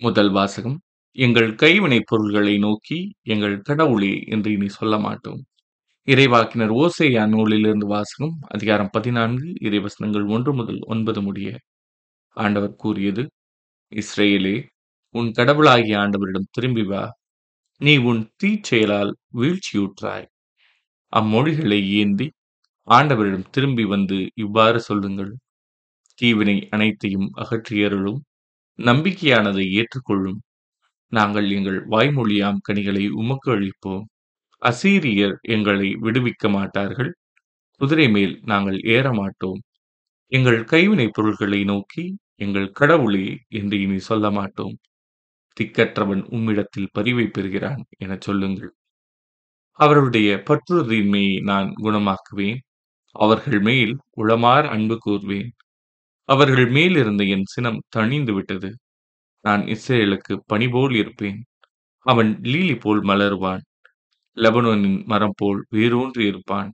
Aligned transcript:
முதல் 0.00 0.30
வாசகம் 0.30 0.76
எங்கள் 1.18 1.54
கைவினைப் 1.54 2.06
பொருள்களை 2.06 2.58
நோக்கி 2.58 2.98
எங்கள் 3.22 3.60
கடவுளே 3.60 4.24
என்று 4.26 4.52
இனி 4.52 4.68
சொல்ல 4.68 4.98
மாட்டோம். 4.98 5.40
இறைவாக்கினர் 6.08 6.72
ஓசையா 6.76 7.22
நூலிலிருந்து 7.28 7.86
வாசகம் 7.86 8.34
அதிகாரம் 8.48 8.90
பதினான்கு 8.92 9.48
இறைவசனங்கள் 9.60 10.26
ஒன்று 10.28 10.54
முதல் 10.54 10.80
ஒன்பது 10.86 11.22
முடிய. 11.22 11.50
ஆண்டவர் 12.36 12.74
கூறியது 12.76 13.24
இஸ்ரேலே 13.92 14.56
உன் 15.14 15.30
கடவுளாகிய 15.30 15.98
ஆண்டவரிடம் 15.98 16.50
திரும்பி 16.50 16.82
வா. 16.82 17.04
நீ 17.80 17.96
உன் 17.96 18.22
தீச்செயலால் 18.44 19.12
வீழ்ச்சியுற்றாய். 19.34 20.26
அம்மொழிகளை 21.12 21.80
ஏந்தி 21.92 22.28
ஆண்டவரிடம் 22.88 23.50
திரும்பி 23.50 23.84
வந்து 23.86 24.18
இவ்வாறு 24.34 24.80
சொல்லுங்கள். 24.80 25.32
தீவினை 26.18 26.58
அனைத்தையும் 26.70 27.28
அகற்றியருளும். 27.36 28.20
நம்பிக்கையானதை 28.78 29.64
ஏற்றுக்கொள்ளும். 29.72 30.40
நாங்கள் 31.12 31.50
எங்கள் 31.50 31.86
வாய்மொழியாம் 31.88 32.58
கனிகளை 32.62 33.08
உமக்கு 33.10 33.50
அளிப்போம். 33.56 34.04
அசீரியர் 34.62 35.36
எங்களை 35.48 35.94
விடுவிக்க 36.02 36.50
மாட்டார்கள். 36.50 37.12
குதிரை 37.80 38.08
மேல் 38.10 38.40
நாங்கள் 38.44 38.80
ஏற 38.80 39.12
மாட்டோம் 39.12 39.60
எங்கள் 40.32 40.64
கைவினைப் 40.64 41.14
பொருள்களை 41.14 41.64
நோக்கி 41.64 42.04
எங்கள் 42.36 42.70
கடவுளே 42.72 43.26
என்று 43.50 43.80
இனி 43.82 43.98
சொல்ல 44.00 44.30
மாட்டோம் 44.30 44.74
திக்கற்றவன் 45.56 46.22
உம்மிடத்தில் 46.30 46.92
பரிவை 46.92 47.26
பெறுகிறான் 47.28 47.84
என 47.98 48.16
சொல்லுங்கள். 48.20 48.72
அவருடைய 49.80 50.42
பற்றுறுதியின்மையை 50.46 51.42
நான் 51.42 51.74
குணமாக்குவேன். 51.82 52.58
அவர்கள் 53.16 53.60
மேல் 53.60 53.92
உளமார் 54.16 54.66
அன்பு 54.68 54.98
கூர்வேன். 55.06 55.50
அவர்கள் 56.28 56.68
மேலிருந்த 56.70 57.24
என் 57.24 57.44
சினம் 57.44 57.82
தணிந்து 57.96 58.32
விட்டது. 58.32 58.70
நான் 59.44 59.62
இஸ்ரேலுக்கு 59.64 60.34
பணிபோல் 60.46 60.94
இருப்பேன். 60.94 61.38
அவன் 62.06 62.30
லீலி 62.42 62.76
போல் 62.80 63.02
மலருவான். 63.02 63.62
லெபனோனின் 64.36 65.04
மரம் 65.04 65.36
போல் 65.36 65.66
வேரூன்றி 65.70 66.24
இருப்பான். 66.26 66.70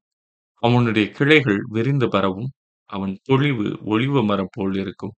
அவனுடைய 0.63 1.11
கிளைகள் 1.11 1.61
விரிந்து 1.69 2.09
பரவும். 2.09 2.51
அவன் 2.91 3.15
பொழிவு 3.25 3.67
ஒளிவ 3.85 4.25
மரம் 4.25 4.53
போல் 4.53 4.75
இருக்கும். 4.77 5.15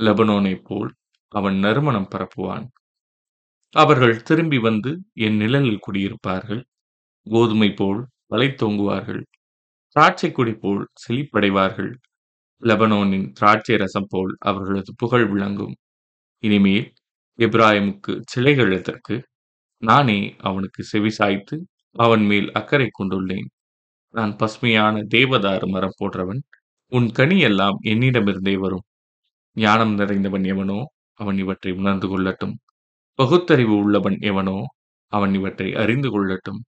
லெபனோனைப் 0.00 0.64
போல் 0.64 0.90
அவன் 1.32 1.56
நறுமணம் 1.56 2.10
பரப்புவான். 2.14 2.66
அவர்கள் 3.74 4.22
திரும்பி 4.22 4.58
வந்து 4.58 4.90
என் 5.14 5.36
நிழலில் 5.36 5.80
குடியிருப்பார்கள். 5.86 6.62
கோதுமை 7.26 7.70
போல் 7.72 8.00
வலை 8.26 8.48
தோங்குவார்கள். 8.48 9.22
திராட்சை 9.96 10.32
கொடி 10.32 10.54
போல் 10.54 10.88
செழிப்படைவார்கள். 11.02 11.92
லெபனோனின் 12.62 13.32
திராட்சை 13.32 13.76
ரசம் 13.76 14.06
போல் 14.08 14.36
அவர்களது 14.38 14.92
புகழ் 14.96 15.26
விளங்கும். 15.26 15.74
இனிமேல் 16.42 16.92
இப்ராஹிமுக்கு 17.38 18.20
சிலைகள் 18.26 18.72
எதற்கு? 18.72 19.16
நானே 19.82 20.34
அவனுக்கு 20.38 20.84
செவிசாய்த்து 20.92 21.56
அவன் 21.96 22.24
மேல் 22.24 22.52
அக்கறை 22.52 22.88
கொண்டுள்ளேன். 22.98 23.48
நான் 24.14 24.36
பசுமையான 24.36 25.02
தேவதாரு 25.14 25.66
மரம் 25.68 25.96
போன்றவன். 25.96 26.42
உன் 26.92 27.08
கனி 27.10 27.38
எல்லாம் 27.40 27.78
என்னிடமிருந்தே 27.84 28.54
வரும். 28.58 28.84
ஞானம் 29.56 29.98
நிறைந்தவன் 29.98 30.46
எவனோ 30.46 30.78
அவன் 31.14 31.38
இவற்றை 31.38 31.72
உணர்ந்து 31.72 32.06
கொள்ளட்டும். 32.08 32.54
பகுத்தறிவு 33.18 33.76
உள்ளவன் 33.76 34.18
எவனோ 34.20 34.58
அவன் 35.12 35.34
இவற்றை 35.34 35.74
அறிந்து 35.74 36.08
கொள்ளட்டும். 36.10 36.60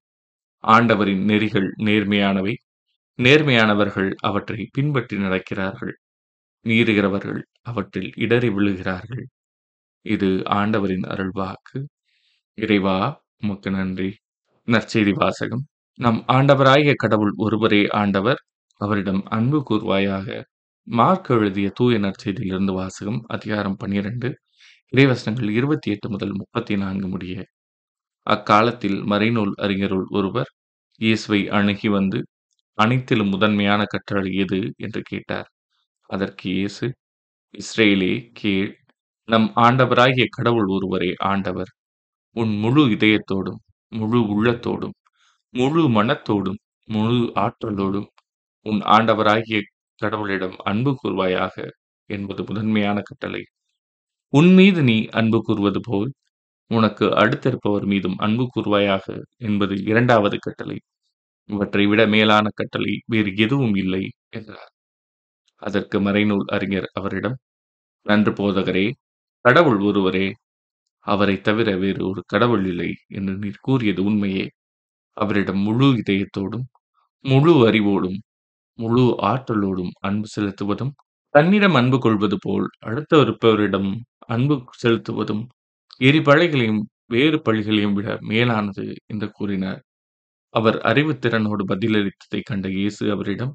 ஆண்டவரின் 0.64 1.24
நெறிகள் 1.24 1.68
நேர்மையானவை. 1.78 2.54
நேர்மையானவர்கள் 3.20 4.10
அவற்றை 4.20 4.68
பின்பற்றி 4.72 5.16
நடக்கிறார்கள். 5.18 5.92
மீறுகிறவர்கள் 6.66 7.40
அவற்றில் 7.62 8.10
இடறி 8.16 8.48
விழுகிறார்கள். 8.48 9.24
இது 10.06 10.28
ஆண்டவரின் 10.50 11.06
அருள்வாக்கு. 11.14 11.78
இறைவா 12.58 12.98
உமக்கு 13.38 13.70
நன்றி. 13.70 14.10
நற்செய்தி 14.68 15.12
வாசகம். 15.14 15.64
நம் 16.00 16.20
ஆண்டவராகிய 16.28 16.92
கடவுள் 16.96 17.32
ஒருவரே 17.36 17.82
ஆண்டவர். 17.92 18.40
அவரிடம் 18.80 19.22
அன்பு 19.28 19.58
கூர்வாயாக 19.70 20.28
மார்க் 20.86 21.30
எழுதிய 21.30 21.68
தூய 21.74 21.98
நற்செய்தியிலிருந்து 21.98 22.72
வாசகம் 22.72 23.20
அதிகாரம் 23.28 23.76
பன்னிரண்டு 23.76 24.28
இறைவசனங்கள் 24.92 25.50
இருபத்தி 25.50 25.90
எட்டு 25.90 26.08
முதல் 26.10 26.34
முப்பத்தி 26.36 26.76
நான்கு 26.76 27.08
முடிய. 27.08 27.34
அக்காலத்தில் 28.26 28.98
மறைநூல் 29.02 29.52
அறிஞருள் 29.58 30.06
ஒருவர் 30.10 30.50
இயேசுவை 31.00 31.40
அணுகி 31.48 31.88
வந்து 31.88 32.18
அனைத்திலும் 32.78 33.28
முதன்மையான 33.28 33.82
கற்றளை 33.86 34.32
எது? 34.36 34.60
என்று 34.76 35.00
கேட்டார். 35.02 35.48
அதற்கு 36.10 36.46
இயேசு 36.50 36.86
இஸ்ரேலே 37.54 38.12
கேள் 38.32 38.70
நம் 39.28 39.48
ஆண்டவராகிய 39.56 40.26
கடவுள் 40.30 40.68
ஒருவரே 40.68 41.12
ஆண்டவர். 41.30 41.70
உன் 42.36 42.52
முழு 42.58 42.82
இதயத்தோடும் 42.96 43.60
முழு 43.92 44.20
உள்ளத்தோடும் 44.34 44.96
முழு 45.54 45.82
மனத்தோடும் 45.90 46.60
முழு 46.88 47.18
ஆற்றலோடும் 47.44 48.08
உன் 48.66 48.80
ஆண்டவராகிய 48.96 49.60
கடவுளிடம் 49.98 50.56
அன்பு 50.64 50.92
கூர்வாயாக 51.00 51.56
என்பது 52.10 52.42
முதன்மையான 52.44 52.98
கட்டளை. 53.02 53.42
உன் 54.32 54.50
மீது 54.54 54.80
நீ 54.82 54.96
அன்பு 55.12 55.38
கூறுவது 55.42 55.80
போல் 55.80 56.10
உனக்கு 56.70 57.06
அடுத்திருப்பவர் 57.22 57.86
மீதும் 57.86 58.16
அன்பு 58.18 58.44
கூர்வாயாக 58.54 59.06
என்பது 59.40 59.74
இரண்டாவது 59.84 60.38
கட்டளை. 60.38 60.78
இவற்றை 61.50 61.84
விட 61.86 62.02
மேலான 62.08 62.46
கட்டளை 62.54 62.94
வேறு 63.06 63.30
எதுவும் 63.36 63.76
இல்லை 63.76 64.02
என்றார். 64.30 64.70
அதற்கு 65.62 65.96
மறைநூல் 66.00 66.46
அறிஞர் 66.56 66.88
அவரிடம் 66.94 67.36
நன்று 68.06 68.32
போதகரே 68.32 68.86
கடவுள் 69.44 69.80
ஒருவரே 69.82 70.26
அவரை 71.06 71.36
தவிர 71.40 71.68
வேறு 71.76 72.02
ஒரு 72.08 72.22
கடவுள் 72.26 72.64
இல்லை 72.66 72.90
என்று 73.10 73.34
நீர் 73.36 73.62
கூறியது 73.62 74.02
உண்மையே. 74.04 74.46
அவரிடம் 75.16 75.60
முழு 75.60 75.88
இதயத்தோடும் 76.02 76.66
முழு 77.24 77.54
அறிவோடும் 77.68 78.18
முழு 78.78 79.04
ஆற்றலோடும் 79.30 79.92
அன்பு 80.00 80.28
செலுத்துவதும் 80.36 80.92
தன்னிடம் 81.34 81.76
அன்பு 81.76 81.98
கொள்வது 81.98 82.36
போல் 82.40 82.66
அடுத்த 82.82 83.12
இருப்பவரிடம் 83.22 83.90
அன்பு 84.28 84.56
செலுத்துவதும் 84.82 85.44
எரிபழைகளையும் 86.00 86.82
வேறு 87.08 87.38
பழிகளையும் 87.46 87.94
விட 87.94 88.08
மேலானது 88.30 88.86
என்று 89.06 89.28
கூறினார். 89.32 89.80
அவர் 90.54 90.78
அறிவுத்திறனோடு 90.90 91.64
பதிலளித்ததைக் 91.68 92.48
கண்ட 92.50 92.68
இயேசு 92.70 93.04
அவரிடம் 93.10 93.52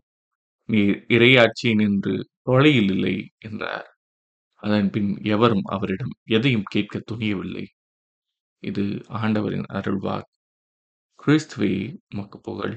நீர் 0.69 0.97
இரையாட்சி 1.09 1.69
நின்று 1.75 2.13
தொலையில் 2.43 2.91
இல்லை 2.91 3.15
என்றார். 3.39 3.87
அதன் 4.63 4.89
பின் 4.89 5.11
எவரும் 5.25 5.65
அவரிடம் 5.67 6.13
எதையும் 6.29 6.69
கேட்க 6.71 7.03
துணியவில்லை. 7.11 7.65
இது 8.63 8.85
ஆண்டவரின் 9.21 9.67
அருள்வாக் 9.73 10.29
கிறிஸ்துவே 11.19 11.73
மக்கு 12.15 12.39
புகழ். 12.39 12.75